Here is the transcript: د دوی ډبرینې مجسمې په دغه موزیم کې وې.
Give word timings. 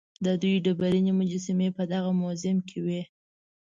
د 0.25 0.27
دوی 0.41 0.55
ډبرینې 0.65 1.11
مجسمې 1.19 1.69
په 1.77 1.83
دغه 1.93 2.09
موزیم 2.21 2.57
کې 2.69 2.79
وې. 2.85 3.01